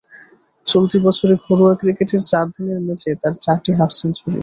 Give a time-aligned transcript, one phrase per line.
[0.65, 4.39] চলতি বছরে ঘরোয়া ক্রিকেটের চার দিনের ম্যাচে তাঁর চারটি হাফ সেঞ্চুরি।